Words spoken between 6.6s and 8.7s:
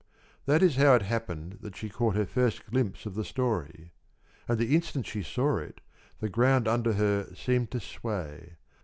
under her seemed to sway.